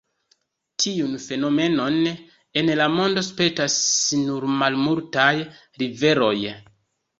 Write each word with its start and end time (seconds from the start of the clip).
Tiun 0.85 1.11
fenomenon 1.25 1.99
en 2.63 2.73
la 2.81 2.89
mondo 2.95 3.25
spertas 3.29 3.77
nur 4.25 4.49
malmultaj 4.57 5.29
riveroj. 5.85 6.35